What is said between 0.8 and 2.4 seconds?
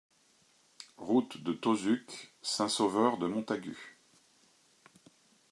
Route de Tauzuc,